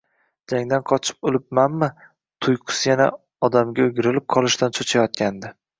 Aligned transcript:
Jangdan 0.53 0.85
qochib 0.91 1.29
o‘libmanmi? 1.31 1.91
Tuyqus 2.47 2.83
yana 2.91 3.09
odamga 3.51 3.87
o‘girilib 3.91 4.31
qolishdan 4.37 4.79
cho‘chiyotgandim 4.81 5.61